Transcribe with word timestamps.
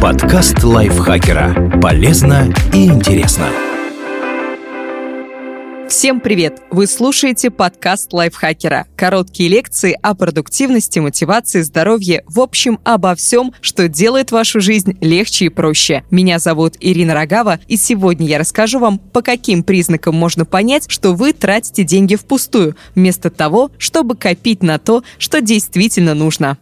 Подкаст 0.00 0.64
лайфхакера. 0.64 1.80
Полезно 1.80 2.52
и 2.72 2.86
интересно. 2.86 3.46
Всем 5.88 6.18
привет! 6.18 6.60
Вы 6.70 6.88
слушаете 6.88 7.50
подкаст 7.50 8.12
лайфхакера. 8.12 8.86
Короткие 8.96 9.48
лекции 9.48 9.96
о 10.02 10.14
продуктивности, 10.14 10.98
мотивации, 10.98 11.60
здоровье, 11.60 12.24
в 12.26 12.40
общем, 12.40 12.80
обо 12.82 13.14
всем, 13.14 13.52
что 13.60 13.86
делает 13.86 14.32
вашу 14.32 14.60
жизнь 14.60 14.98
легче 15.00 15.44
и 15.44 15.48
проще. 15.50 16.02
Меня 16.10 16.40
зовут 16.40 16.74
Ирина 16.80 17.14
Рогава, 17.14 17.60
и 17.68 17.76
сегодня 17.76 18.26
я 18.26 18.38
расскажу 18.38 18.80
вам, 18.80 18.98
по 18.98 19.22
каким 19.22 19.62
признакам 19.62 20.16
можно 20.16 20.44
понять, 20.44 20.86
что 20.88 21.12
вы 21.12 21.32
тратите 21.32 21.84
деньги 21.84 22.16
впустую, 22.16 22.74
вместо 22.96 23.30
того, 23.30 23.70
чтобы 23.78 24.16
копить 24.16 24.64
на 24.64 24.78
то, 24.78 25.04
что 25.18 25.40
действительно 25.40 26.14
нужно. 26.14 26.58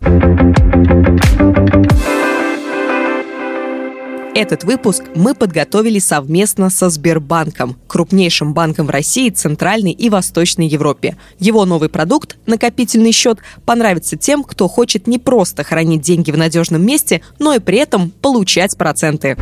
Этот 4.35 4.65
выпуск 4.65 5.05
мы 5.15 5.35
подготовили 5.35 5.99
совместно 5.99 6.71
со 6.71 6.89
Сбербанком, 6.89 7.77
крупнейшим 7.87 8.55
банком 8.55 8.87
в 8.87 8.91
России, 8.91 9.29
Центральной 9.29 9.93
и 9.93 10.09
Восточной 10.09 10.67
Европе. 10.67 11.19
Его 11.39 11.67
новый 11.67 11.91
продукт, 11.91 12.39
накопительный 12.47 13.13
счет, 13.13 13.41
понравится 13.67 14.17
тем, 14.17 14.43
кто 14.43 14.69
хочет 14.69 15.07
не 15.07 15.19
просто 15.19 15.65
хранить 15.65 16.01
деньги 16.01 16.31
в 16.31 16.39
надежном 16.39 16.85
месте, 16.85 17.21
но 17.39 17.53
и 17.53 17.59
при 17.59 17.77
этом 17.77 18.11
получать 18.11 18.79
проценты. 18.79 19.37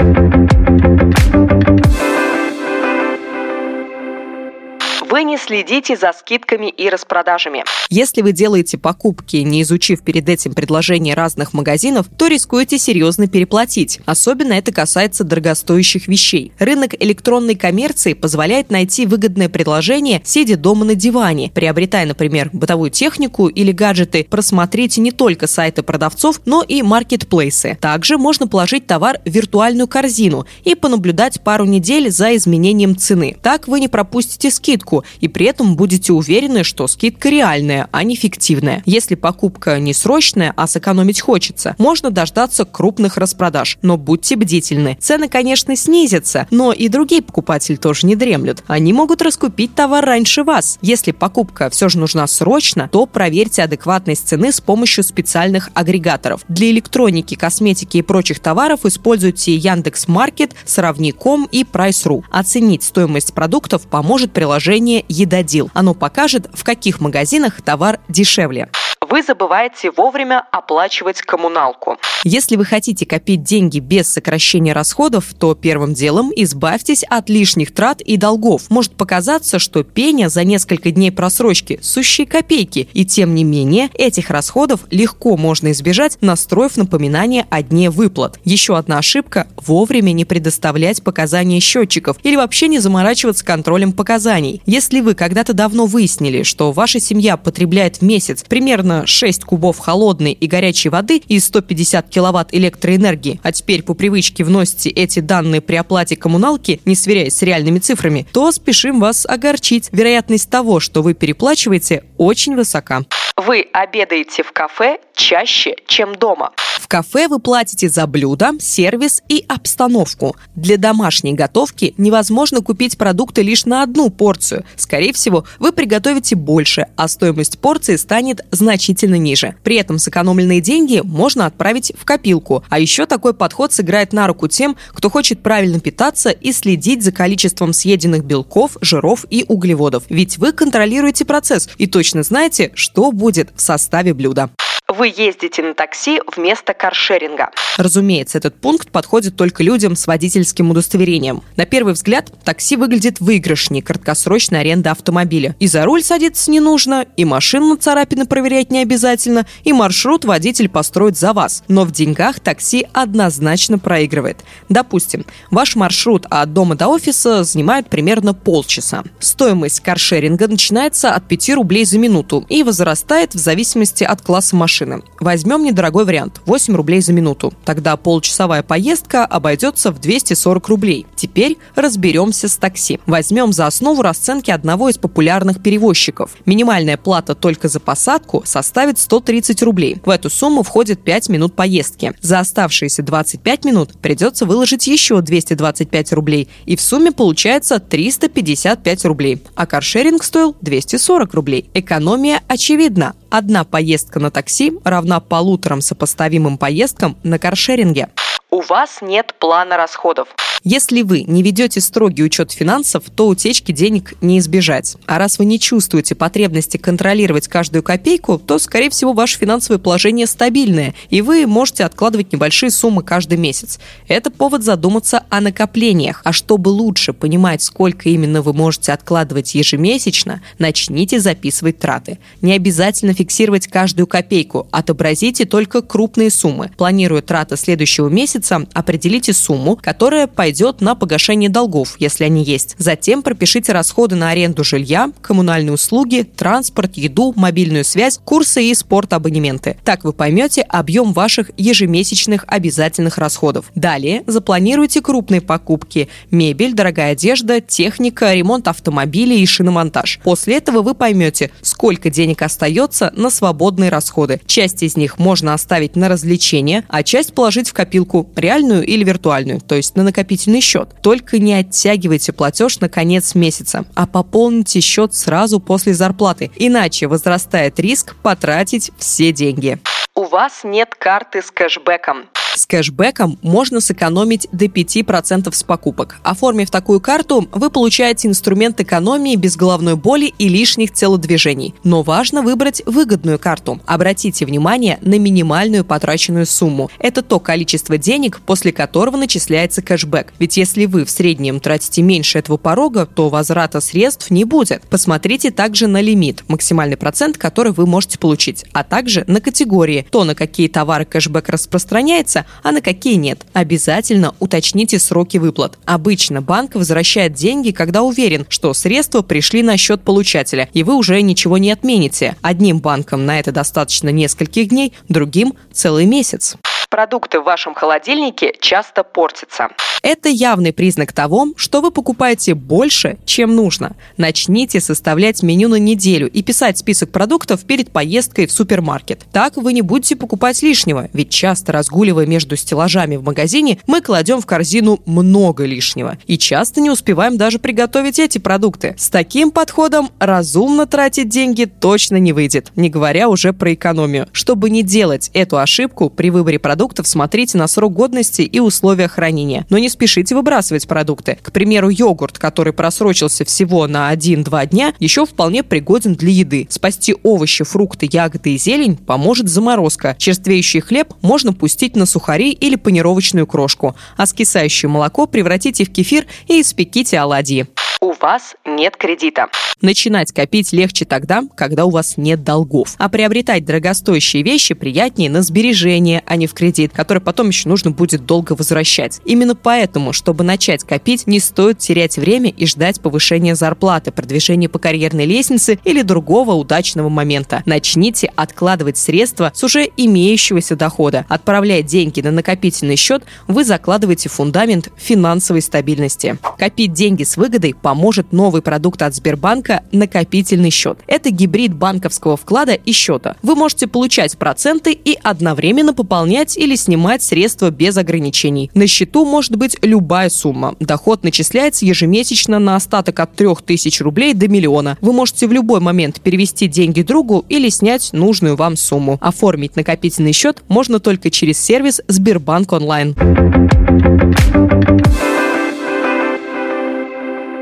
Вы 5.11 5.25
не 5.25 5.37
следите 5.37 5.97
за 5.97 6.13
скидками 6.13 6.69
и 6.69 6.89
распродажами. 6.89 7.65
Если 7.89 8.23
вы 8.23 8.33
делаете 8.33 8.79
покупки, 8.79 9.39
не 9.39 9.63
изучив 9.63 10.03
перед 10.03 10.29
этим 10.29 10.55
предложения 10.55 11.15
разных 11.15 11.53
магазинов, 11.53 12.07
то 12.17 12.29
рискуете 12.29 12.79
серьезно 12.79 13.27
переплатить. 13.27 14.01
Особенно 14.07 14.53
это 14.53 14.73
касается 14.73 15.25
дорогостоящих 15.25 16.07
вещей. 16.07 16.53
Рынок 16.61 16.95
электронной 16.99 17.57
коммерции 17.57 18.15
позволяет 18.15 18.71
найти 18.71 19.05
выгодное 19.07 19.49
предложение, 19.49 20.23
сидя 20.25 20.57
дома 20.57 20.85
на 20.85 20.95
диване. 20.95 21.51
Приобретая, 21.53 22.07
например, 22.07 22.51
бытовую 22.53 22.91
технику 22.91 23.49
или 23.49 23.73
гаджеты, 23.73 24.25
просмотрите 24.31 25.01
не 25.01 25.11
только 25.11 25.49
сайты 25.49 25.83
продавцов, 25.83 26.41
но 26.45 26.63
и 26.63 26.83
маркетплейсы. 26.83 27.77
Также 27.81 28.17
можно 28.17 28.47
положить 28.47 28.87
товар 28.87 29.19
в 29.25 29.29
виртуальную 29.29 29.89
корзину 29.89 30.47
и 30.63 30.77
понаблюдать 30.77 31.41
пару 31.43 31.65
недель 31.65 32.11
за 32.11 32.37
изменением 32.37 32.97
цены. 32.97 33.37
Так 33.43 33.67
вы 33.67 33.81
не 33.81 33.89
пропустите 33.89 34.51
скидку, 34.51 35.00
и 35.21 35.29
при 35.29 35.47
этом 35.47 35.77
будете 35.77 36.13
уверены, 36.13 36.65
что 36.65 36.87
скидка 36.87 37.29
реальная, 37.29 37.89
а 37.93 38.03
не 38.03 38.17
фиктивная. 38.17 38.83
Если 38.87 39.15
покупка 39.15 39.79
не 39.79 39.95
срочная, 39.95 40.53
а 40.57 40.67
сэкономить 40.67 41.21
хочется, 41.21 41.75
можно 41.79 42.11
дождаться 42.11 42.65
крупных 42.65 43.17
распродаж. 43.17 43.79
Но 43.83 43.97
будьте 43.97 44.37
бдительны. 44.37 44.97
Цены, 45.01 45.29
конечно, 45.29 45.77
снизятся, 45.77 46.47
но 46.51 46.73
и 46.73 46.89
другие 46.89 47.23
покупатели 47.23 47.77
тоже 47.77 48.07
не 48.07 48.17
дремлют. 48.17 48.63
Они 48.67 48.93
могут 48.93 49.23
раскупить 49.23 49.75
товар 49.75 50.05
раньше 50.05 50.45
вас. 50.45 50.79
Если 50.83 51.13
покупка 51.13 51.71
все 51.71 51.89
же 51.89 51.99
нужна 51.99 52.27
срочно, 52.27 52.89
то 52.91 53.07
проверьте 53.07 53.63
адекватность 53.63 54.29
цены 54.29 54.53
с 54.53 54.61
помощью 54.61 55.05
специальных 55.05 55.71
агрегаторов. 55.75 56.43
Для 56.49 56.71
электроники, 56.71 57.35
косметики 57.35 57.99
и 57.99 58.03
прочих 58.03 58.41
товаров 58.41 58.85
используйте 58.85 59.55
Яндекс 59.55 60.09
Маркет, 60.09 60.55
Сравником 60.65 61.49
и 61.51 61.65
Прайс.ру. 61.65 62.25
Оценить 62.31 62.83
стоимость 62.83 63.33
продуктов 63.35 63.87
поможет 63.87 64.33
приложение 64.33 64.90
приложение 64.91 65.05
«Едодил». 65.09 65.71
Оно 65.75 65.95
покажет, 65.95 66.49
в 66.53 66.65
каких 66.65 67.01
магазинах 67.01 67.63
товар 67.63 68.01
дешевле 68.09 68.69
вы 69.11 69.23
забываете 69.23 69.91
вовремя 69.91 70.45
оплачивать 70.53 71.21
коммуналку. 71.23 71.99
Если 72.23 72.57
вы 72.57 72.65
хотите 72.65 73.05
копить 73.05 73.43
деньги 73.43 73.81
без 73.81 74.09
сокращения 74.09 74.73
расходов, 74.73 75.35
то 75.39 75.55
первым 75.55 75.95
делом 75.95 76.31
избавьтесь 76.35 77.03
от 77.03 77.29
лишних 77.29 77.75
трат 77.75 78.01
и 78.01 78.17
долгов. 78.17 78.71
Может 78.71 78.95
показаться, 78.95 79.59
что 79.59 79.83
пеня 79.83 80.29
за 80.29 80.45
несколько 80.45 80.93
дней 80.93 81.11
просрочки– 81.11 81.81
сущие 81.83 82.27
копейки, 82.27 82.89
и 82.93 83.05
тем 83.05 83.35
не 83.35 83.43
менее 83.43 83.89
этих 83.95 84.31
расходов 84.31 84.81
легко 84.91 85.37
можно 85.37 85.73
избежать, 85.73 86.19
настроив 86.21 86.77
напоминание 86.77 87.47
о 87.51 87.63
дне 87.63 87.91
выплат. 87.91 88.39
Еще 88.45 88.77
одна 88.77 88.99
ошибка– 88.99 89.49
вовремя 89.57 90.13
не 90.13 90.25
предоставлять 90.25 91.03
показания 91.03 91.59
счетчиков 91.59 92.19
или 92.23 92.37
вообще 92.37 92.69
не 92.69 92.79
заморачиваться 92.79 93.45
контролем 93.45 93.93
показаний. 93.93 94.63
Если 94.67 95.01
вы 95.01 95.15
когда-то 95.15 95.53
давно 95.53 95.87
выяснили, 95.87 96.45
что 96.45 96.71
ваша 96.71 97.01
семья 97.01 97.37
потребляет 97.37 97.97
в 97.97 98.03
месяц 98.03 98.45
примерно 98.45 99.00
6 99.07 99.45
кубов 99.45 99.79
холодной 99.79 100.33
и 100.33 100.47
горячей 100.47 100.89
воды 100.89 101.23
и 101.27 101.39
150 101.39 102.09
киловатт 102.09 102.55
электроэнергии, 102.55 103.41
а 103.43 103.53
теперь 103.53 103.83
по 103.83 103.95
привычке 103.95 104.45
вносите 104.45 104.91
эти 104.91 105.21
данные 105.21 105.61
при 105.61 105.77
оплате 105.77 106.17
коммуналки, 106.17 106.81
не 106.85 106.95
сверяясь 106.95 107.37
с 107.37 107.43
реальными 107.43 107.79
цифрами, 107.79 108.27
то 108.33 108.51
спешим 108.53 109.01
вас 109.01 109.27
огорчить. 109.27 109.89
Вероятность 109.93 110.51
того, 110.51 110.81
что 110.81 111.03
вы 111.03 111.15
переплачиваете, 111.15 112.05
очень 112.17 112.57
высока. 112.57 113.03
Вы 113.47 113.67
обедаете 113.73 114.43
в 114.43 114.53
кафе 114.53 114.99
чаще, 115.15 115.75
чем 115.87 116.15
дома. 116.15 116.51
В 116.79 116.89
кафе 116.89 117.27
вы 117.29 117.39
платите 117.39 117.89
за 117.89 118.07
блюдо, 118.07 118.51
сервис 118.59 119.23
и 119.29 119.45
обстановку. 119.49 120.37
Для 120.57 120.77
домашней 120.77 121.33
готовки 121.33 121.95
невозможно 121.97 122.61
купить 122.61 122.99
продукты 122.99 123.41
лишь 123.43 123.65
на 123.65 123.83
одну 123.83 124.11
порцию. 124.11 124.65
Скорее 124.77 125.15
всего, 125.15 125.45
вы 125.59 125.73
приготовите 125.73 126.37
больше, 126.37 126.89
а 126.97 127.09
стоимость 127.09 127.61
порции 127.61 127.97
станет 127.97 128.45
значительно 128.51 129.15
ниже. 129.15 129.57
При 129.63 129.77
этом 129.77 129.99
сэкономленные 129.99 130.61
деньги 130.61 131.01
можно 131.03 131.47
отправить 131.47 131.93
в 131.97 132.05
копилку. 132.05 132.65
А 132.69 132.79
еще 132.79 133.07
такой 133.07 133.33
подход 133.33 133.73
сыграет 133.73 134.13
на 134.13 134.27
руку 134.27 134.49
тем, 134.49 134.77
кто 134.93 135.09
хочет 135.09 135.43
правильно 135.43 135.81
питаться 135.81 136.31
и 136.31 136.53
следить 136.53 137.03
за 137.05 137.13
количеством 137.13 137.73
съеденных 137.73 138.25
белков, 138.25 138.77
жиров 138.83 139.25
и 139.31 139.47
углеводов. 139.49 140.05
Ведь 140.11 140.37
вы 140.37 140.53
контролируете 140.53 141.25
процесс 141.25 141.71
и 141.79 141.87
точно 141.87 142.23
знаете, 142.23 142.73
что 142.75 143.13
будет 143.13 143.30
в 143.55 143.61
составе 143.61 144.15
блюда 144.15 144.51
вы 144.93 145.13
ездите 145.17 145.63
на 145.63 145.75
такси 145.75 146.21
вместо 146.37 146.75
каршеринга. 146.75 147.51
Разумеется, 147.77 148.39
этот 148.39 148.61
пункт 148.61 148.91
подходит 148.91 149.37
только 149.37 149.63
людям 149.63 149.97
с 149.97 150.07
водительским 150.07 150.71
удостоверением. 150.71 151.43
На 151.57 151.65
первый 151.65 151.95
взгляд, 151.95 152.33
такси 152.45 152.77
выглядит 152.77 153.21
выигрышнее 153.21 153.83
краткосрочной 153.83 154.61
аренды 154.61 154.89
автомобиля. 154.89 155.55
И 155.61 155.67
за 155.67 155.85
руль 155.85 156.03
садиться 156.03 156.51
не 156.51 156.61
нужно, 156.61 157.07
и 157.17 157.25
машину 157.25 157.69
на 157.71 157.77
царапины 157.77 158.27
проверять 158.27 158.71
не 158.71 158.83
обязательно, 158.83 159.47
и 159.65 159.73
маршрут 159.73 160.25
водитель 160.25 160.69
построит 160.69 161.17
за 161.17 161.33
вас. 161.33 161.63
Но 161.69 161.85
в 161.85 161.93
деньгах 161.93 162.41
такси 162.41 162.87
однозначно 162.93 163.79
проигрывает. 163.79 164.39
Допустим, 164.69 165.25
ваш 165.51 165.77
маршрут 165.77 166.27
от 166.29 166.53
дома 166.53 166.75
до 166.75 166.89
офиса 166.89 167.45
занимает 167.45 167.89
примерно 167.89 168.35
полчаса. 168.35 169.05
Стоимость 169.21 169.81
каршеринга 169.81 170.49
начинается 170.49 171.15
от 171.15 171.29
5 171.29 171.51
рублей 171.51 171.85
за 171.85 171.99
минуту 171.99 172.45
и 172.49 172.63
возрастает 172.63 173.35
в 173.35 173.39
зависимости 173.39 174.05
от 174.05 174.23
класса 174.23 174.57
машины 174.57 174.80
машины. 174.81 175.03
Возьмем 175.19 175.65
недорогой 175.65 176.05
вариант– 176.05 176.41
8 176.47 176.75
рублей 176.75 177.01
за 177.01 177.13
минуту. 177.13 177.53
Тогда 177.65 177.97
получасовая 177.97 178.63
поездка 178.63 179.25
обойдется 179.25 179.93
в 179.93 180.01
240 180.01 180.69
рублей. 180.69 181.07
Теперь 181.17 181.59
разберемся 181.75 182.49
с 182.49 182.57
такси. 182.57 183.01
Возьмем 183.07 183.53
за 183.53 183.67
основу 183.67 184.03
расценки 184.03 184.51
одного 184.51 184.89
из 184.89 184.99
популярных 184.99 185.63
перевозчиков. 185.63 186.33
Минимальная 186.47 186.97
плата 186.97 187.35
только 187.35 187.69
за 187.69 187.81
посадку 187.81 188.43
составит 188.45 188.99
130 188.99 189.63
рублей. 189.63 189.99
В 190.05 190.11
эту 190.11 190.31
сумму 190.31 190.63
входит 190.63 191.03
5 191.03 191.29
минут 191.29 191.55
поездки. 191.55 192.13
За 192.21 192.41
оставшиеся 192.41 193.03
25 193.03 193.65
минут 193.65 193.99
придется 194.01 194.47
выложить 194.47 194.87
еще 194.87 195.21
225 195.21 196.13
рублей. 196.13 196.49
И 196.67 196.77
в 196.77 196.81
сумме 196.81 197.13
получается 197.13 197.79
355 197.79 199.05
рублей. 199.05 199.43
А 199.55 199.67
каршеринг 199.67 200.23
стоил 200.25 200.57
240 200.61 201.35
рублей. 201.35 201.71
Экономия 201.75 202.43
очевидна. 202.49 203.15
Одна 203.31 203.63
поездка 203.65 204.19
на 204.19 204.31
такси 204.33 204.73
равна 204.85 205.21
полуторам 205.21 205.81
сопоставимым 205.81 206.59
поездкам 206.59 207.17
на 207.23 207.39
каршеринге. 207.39 208.09
У 208.51 208.61
вас 208.61 208.99
нет 209.03 209.35
плана 209.39 209.77
расходов. 209.77 210.29
Если 210.63 211.01
вы 211.01 211.23
не 211.23 211.43
ведете 211.43 211.81
строгий 211.81 212.23
учет 212.23 212.53
финансов, 212.53 213.05
то 213.15 213.29
утечки 213.29 213.73
денег 213.73 214.13
не 214.21 214.39
избежать. 214.39 214.97
А 215.07 215.19
раз 215.19 215.39
вы 215.39 215.47
не 215.47 215.59
чувствуете 215.59 216.15
потребности 216.15 216.77
контролировать 216.77 217.49
каждую 217.49 217.83
копейку, 217.83 218.39
то, 218.39 218.59
скорее 218.59 218.91
всего, 218.91 219.15
ваше 219.15 219.39
финансовое 219.39 219.79
положение 219.79 220.27
стабильное, 220.27 220.95
и 221.09 221.23
вы 221.23 221.47
можете 221.47 221.85
откладывать 221.85 222.33
небольшие 222.33 222.71
суммы 222.71 223.03
каждый 223.03 223.39
месяц. 223.39 223.79
Это 224.07 224.31
повод 224.31 224.63
задуматься 224.63 225.25
о 225.31 225.41
накоплениях. 225.41 226.21
А 226.25 226.33
чтобы 226.33 226.69
лучше 226.69 227.15
понимать, 227.15 227.63
сколько 227.63 228.11
именно 228.11 228.43
вы 228.43 228.53
можете 228.53 228.93
откладывать 228.93 229.55
ежемесячно, 229.55 230.43
начните 230.59 231.21
записывать 231.21 231.79
траты. 231.79 232.19
Не 232.43 232.53
обязательно 232.53 233.15
фиксировать 233.15 233.67
каждую 233.67 234.07
копейку, 234.07 234.69
отобразите 234.73 235.47
только 235.47 235.81
крупные 235.81 236.31
суммы. 236.31 236.71
Планируя 236.77 237.23
траты 237.23 237.57
следующего 237.57 238.09
месяца, 238.09 238.67
определите 238.75 239.33
сумму, 239.33 239.77
которая 239.81 240.27
пойдет 240.27 240.50
пойдет 240.51 240.81
на 240.81 240.97
погашение 240.97 241.49
долгов, 241.49 241.95
если 242.01 242.25
они 242.25 242.43
есть. 242.43 242.75
Затем 242.77 243.23
пропишите 243.23 243.71
расходы 243.71 244.17
на 244.17 244.31
аренду 244.31 244.65
жилья, 244.65 245.13
коммунальные 245.23 245.75
услуги, 245.75 246.23
транспорт, 246.23 246.97
еду, 246.97 247.33
мобильную 247.37 247.85
связь, 247.85 248.19
курсы 248.25 248.65
и 248.65 248.75
спорт-абонементы. 248.75 249.77
Так 249.85 250.03
вы 250.03 250.13
поймете 250.13 250.63
объем 250.63 251.13
ваших 251.13 251.53
ежемесячных 251.57 252.43
обязательных 252.49 253.17
расходов. 253.19 253.71
Далее 253.77 254.25
запланируйте 254.27 255.01
крупные 255.01 255.41
покупки– 255.41 256.09
мебель, 256.33 256.75
дорогая 256.75 257.13
одежда, 257.13 257.61
техника, 257.61 258.35
ремонт 258.35 258.67
автомобилей 258.67 259.41
и 259.41 259.47
шиномонтаж. 259.47 260.19
После 260.25 260.57
этого 260.57 260.83
вы 260.83 260.95
поймете, 260.95 261.53
сколько 261.63 262.11
денег 262.11 262.43
остается 262.43 263.13
на 263.15 263.31
свободные 263.31 263.89
расходы. 263.89 264.41
Часть 264.47 264.83
из 264.83 264.97
них 264.97 265.21
можно 265.21 265.55
оставить 265.55 265.95
на 265.95 266.09
развлечения, 266.09 266.85
а 266.89 267.05
часть 267.05 267.35
положить 267.35 267.69
в 267.69 267.73
копилку, 267.73 268.29
реальную 268.35 268.85
или 268.85 269.05
виртуальную, 269.05 269.61
то 269.61 269.77
есть 269.77 269.95
на 269.95 270.03
накопительный 270.47 270.61
счет. 270.61 270.89
Только 271.03 271.39
не 271.39 271.55
оттягивайте 271.55 272.33
платеж 272.33 272.81
на 272.81 272.89
конец 272.89 273.35
месяца, 273.35 273.85
а 273.95 274.07
пополните 274.07 274.81
счет 274.81 275.15
сразу 275.15 275.61
после 275.61 275.95
зарплаты, 275.95 276.51
иначе 276.57 277.07
возрастает 277.07 277.79
риск 277.79 278.17
потратить 278.23 278.91
все 278.99 279.33
деньги. 279.33 279.79
У 280.15 280.25
вас 280.25 280.65
нет 280.65 280.95
карты 280.95 281.43
с 281.43 281.51
кэшбэком. 281.51 282.27
С 282.55 282.67
кэшбэком 282.67 283.39
можно 283.43 283.81
сэкономить 283.81 284.49
до 284.51 284.65
5% 284.65 285.55
с 285.55 285.63
покупок. 285.63 286.17
Оформив 286.23 286.71
такую 286.71 287.01
карту, 287.01 287.49
вы 287.53 287.71
получаете 287.71 288.29
инструмент 288.29 288.81
экономии 288.81 289.37
без 289.37 289.57
головной 289.57 289.95
боли 289.95 290.35
и 290.37 290.49
лишних 290.49 290.93
телодвижений. 290.93 291.75
Но 291.85 292.03
важно 292.03 292.43
выбрать 292.43 292.83
выгодную 292.87 293.39
карту. 293.39 293.81
Обратите 293.87 294.45
внимание 294.47 294.99
на 295.01 295.19
минимальную 295.19 295.85
потраченную 295.85 296.45
сумму. 296.45 296.91
Это 296.99 297.23
то 297.23 297.39
количество 297.39 297.97
денег, 297.97 298.41
после 298.41 298.73
которого 298.73 299.17
начисляется 299.17 299.81
кэшбэк. 299.81 300.33
Ведь 300.41 300.57
если 300.57 300.87
вы 300.87 301.05
в 301.05 301.11
среднем 301.11 301.61
тратите 301.61 302.03
меньше 302.03 302.39
этого 302.39 302.57
порога, 302.57 303.07
то 303.07 303.29
возврата 303.29 303.81
средств 303.81 304.31
не 304.31 304.45
будет. 304.45 304.83
Посмотрите 304.91 305.53
также 305.53 305.87
на 305.87 306.01
лимит, 306.01 306.43
максимальный 306.49 306.97
процент, 306.97 307.39
который 307.39 307.73
вы 307.73 307.87
можете 307.87 308.19
получить, 308.19 308.65
а 308.73 308.83
также 308.83 309.25
на 309.29 309.41
категории, 309.41 310.05
то, 310.11 310.25
на 310.25 310.35
какие 310.35 310.69
товары 310.69 311.05
кэшбэк 311.05 311.49
распространяется, 311.49 312.40
выплатится, 312.41 312.47
а 312.63 312.73
на 312.73 312.81
какие 312.81 313.15
нет. 313.15 313.47
Обязательно 313.53 314.35
уточните 314.39 314.99
сроки 314.99 315.39
выплат. 315.39 315.79
Обычно 315.85 316.43
банк 316.43 316.75
возвращает 316.75 317.33
деньги, 317.33 317.71
когда 317.71 318.03
уверен, 318.03 318.47
что 318.49 318.75
средства 318.75 319.23
пришли 319.23 319.63
на 319.63 319.77
счет 319.77 320.03
получателя, 320.03 320.69
и 320.73 320.83
вы 320.83 320.95
уже 320.95 321.21
ничего 321.23 321.59
не 321.59 321.73
отмените. 321.73 322.37
Одним 322.43 322.79
банком 322.81 323.27
на 323.27 323.39
это 323.39 323.53
достаточно 323.53 324.11
нескольких 324.11 324.69
дней, 324.69 324.93
другим– 325.09 325.55
целый 325.73 326.07
месяц. 326.07 326.57
Продукты 326.89 327.41
в 327.41 327.45
вашем 327.45 327.75
холодильнике 327.75 328.53
часто 328.61 329.05
портятся. 329.05 329.69
Это 330.03 330.29
явный 330.29 330.73
признак 330.73 331.13
того, 331.13 331.49
что 331.57 331.81
вы 331.83 331.91
покупаете 331.91 332.55
больше, 332.55 333.19
чем 333.27 333.55
нужно. 333.55 333.97
Начните 334.17 334.81
составлять 334.81 335.43
меню 335.43 335.69
на 335.69 335.77
неделю 335.77 336.29
и 336.31 336.43
писать 336.43 336.79
список 336.79 337.11
продуктов 337.11 337.65
перед 337.65 337.91
поездкой 337.91 338.47
в 338.47 338.53
супермаркет. 338.53 339.27
Так 339.33 339.57
вы 339.57 339.73
не 339.73 339.83
будете 339.83 340.17
покупать 340.17 340.63
лишнего, 340.63 341.09
ведь 341.13 341.31
часто 341.31 341.73
разгуливая 341.73 342.27
между 342.27 342.57
стеллажами 342.57 343.17
в 343.17 343.25
магазине, 343.25 343.79
мы 343.87 344.01
кладем 344.01 344.41
в 344.41 344.47
корзину 344.47 345.01
много 345.05 345.65
лишнего. 345.65 346.17
И 346.27 346.39
часто 346.39 346.81
не 346.81 346.91
успеваем 346.91 347.37
даже 347.37 347.59
приготовить 347.59 348.19
эти 348.19 348.39
продукты. 348.39 348.95
С 348.99 349.11
таким 349.11 349.51
подходом 349.51 350.11
разумно 350.19 350.87
тратить 350.87 351.29
деньги 351.29 351.65
точно 351.65 352.17
не 352.17 352.33
выйдет, 352.33 352.73
не 352.77 352.89
говоря 352.89 353.29
уже 353.29 353.53
про 353.53 353.75
экономию. 353.75 354.29
Чтобы 354.33 354.71
не 354.71 354.83
делать 354.83 355.31
эту 355.35 355.59
ошибку 355.59 356.09
при 356.09 356.31
выборе 356.31 356.59
продуктов, 356.59 357.07
смотрите 357.07 357.59
на 357.59 357.69
срок 357.69 357.93
годности 357.93 358.43
и 358.43 358.61
условия 358.61 359.09
хранения. 359.09 359.67
Но 359.69 359.79
не 359.79 359.90
спешите 359.91 360.35
выбрасывать 360.35 360.89
продукты. 360.89 361.39
К 361.43 361.53
примеру, 361.53 361.89
йогурт, 361.89 362.39
который 362.39 362.73
просрочился 362.73 363.45
всего 363.45 363.87
на 363.87 364.13
1-2 364.13 364.67
дня, 364.69 364.95
еще 364.99 365.27
вполне 365.27 365.63
пригоден 365.63 366.15
для 366.15 366.31
еды. 366.31 366.67
Спасти 366.71 367.15
овощи, 367.23 367.65
фрукты, 367.65 368.09
ягоды 368.11 368.55
и 368.55 368.59
зелень 368.59 368.97
поможет 368.97 369.49
заморозка. 369.49 370.17
Черствеющий 370.19 370.81
хлеб 370.81 371.13
можно 371.21 371.53
пустить 371.53 371.97
на 371.97 372.07
сухари 372.07 372.53
или 372.53 372.77
панировочную 372.77 373.47
крошку, 373.47 373.95
а 374.17 374.27
скисающее 374.27 374.89
молоко 374.89 375.27
превратите 375.27 375.85
в 375.85 375.93
кефир 375.93 376.27
и 376.47 376.61
испеките 376.61 377.19
оладьи 377.19 377.67
у 378.01 378.13
вас 378.13 378.57
нет 378.65 378.97
кредита. 378.97 379.49
Начинать 379.83 380.31
копить 380.33 380.73
легче 380.73 381.07
тогда, 381.07 381.43
когда 381.57 381.87
у 381.87 381.91
вас 381.91 382.19
нет 382.19 382.45
долгов. 382.45 382.95
А 382.99 383.09
приобретать 383.09 383.65
дорогостоящие 383.65 384.43
вещи 384.43 384.75
приятнее 384.75 385.31
на 385.31 385.41
сбережение, 385.41 386.23
а 386.27 386.37
не 386.37 386.47
в 386.47 386.53
кредит, 386.53 386.93
который 386.93 387.23
потом 387.23 387.49
еще 387.49 387.67
нужно 387.67 387.91
будет 387.91 388.27
долго 388.27 388.53
возвращать. 388.53 389.21
Именно 389.25 389.55
поэтому, 389.55 390.13
чтобы 390.13 390.45
начать 390.45 390.85
копить, 390.85 391.27
не 391.27 391.41
стоит 391.41 391.79
терять 391.79 392.19
время 392.19 392.51
и 392.51 392.67
ждать 392.67 393.01
повышения 393.01 393.55
зарплаты, 393.55 394.11
продвижения 394.11 394.69
по 394.69 394.79
карьерной 394.79 395.25
лестнице 395.25 395.79
или 395.85 396.03
другого 396.03 396.53
удачного 396.53 397.09
момента. 397.09 397.63
Начните 397.65 398.31
откладывать 398.37 398.99
средства 398.99 399.51
с 399.55 399.65
уже 399.65 399.89
имеющегося 399.97 400.77
дохода. 400.77 401.25
Отправляя 401.31 401.83
деньги 401.83 402.21
на 402.21 402.31
накопительный 402.31 402.97
счет, 402.97 403.25
вы 403.49 403.65
закладываете 403.65 404.29
фундамент 404.29 404.91
финансовой 404.99 405.63
стабильности. 405.63 406.37
Копить 406.59 406.93
деньги 406.93 407.25
с 407.25 407.39
выгодой– 407.39 407.75
поможет 407.83 408.33
новый 408.33 408.61
продукт 408.61 409.01
от 409.01 409.15
Сбербанка– 409.15 409.70
накопительный 409.93 410.71
счет. 410.71 410.99
Это 411.07 411.31
гибрид 411.31 411.75
банковского 411.75 412.37
вклада 412.37 412.75
и 412.75 412.93
счета. 412.93 413.37
Вы 413.43 413.55
можете 413.55 413.87
получать 413.87 414.37
проценты 414.37 414.93
и 414.93 415.19
одновременно 415.23 415.95
пополнять 415.95 416.57
или 416.57 416.75
снимать 416.75 417.23
средства 417.23 417.71
без 417.71 417.97
ограничений. 417.97 418.71
На 418.75 418.87
счету 418.87 419.25
может 419.25 419.57
быть 419.57 419.77
любая 419.83 420.29
сумма. 420.31 420.75
Доход 420.81 421.25
начисляется 421.25 421.87
ежемесячно 421.87 422.59
на 422.59 422.77
остаток 422.77 423.21
от 423.21 423.35
3000 423.35 424.03
рублей 424.03 424.35
до 424.35 424.49
миллиона. 424.49 424.99
Вы 425.01 425.13
можете 425.13 425.47
в 425.47 425.53
любой 425.53 425.81
момент 425.81 426.21
перевести 426.21 426.67
деньги 426.67 427.03
другу 427.03 427.45
или 427.49 427.69
снять 427.69 428.13
нужную 428.13 428.57
вам 428.57 428.77
сумму. 428.77 429.19
Оформить 429.21 429.77
накопительный 429.77 430.33
счет 430.33 430.63
можно 430.69 431.01
только 431.01 431.31
через 431.31 431.59
сервис 431.59 432.01
Сбербанк 432.09 432.73
онлайн. 432.73 433.15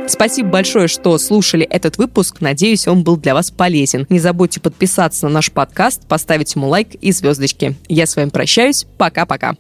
Спасибо 0.09 0.49
большое, 0.49 0.89
что 0.89 1.17
слушали 1.19 1.65
этот 1.65 1.99
выпуск. 1.99 2.41
Надеюсь, 2.41 2.89
он 2.89 3.05
был 3.05 3.17
для 3.17 3.35
вас 3.35 3.51
полезен. 3.51 4.07
Не 4.09 4.19
забудьте 4.19 4.61
подписаться 4.61 5.27
на 5.27 5.35
наш 5.35 5.53
подкаст, 5.53 6.07
поставить 6.07 6.55
ему 6.55 6.69
лайк 6.69 6.95
и 6.95 7.13
звездочки. 7.13 7.77
Я 7.89 8.07
с 8.07 8.17
вами 8.17 8.31
прощаюсь. 8.31 8.87
Пока-пока. 8.97 9.55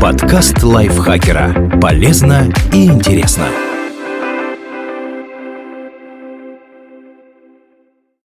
Подкаст 0.00 0.62
лайфхакера. 0.62 1.78
Полезно 1.80 2.52
и 2.72 2.86
интересно. 2.86 3.48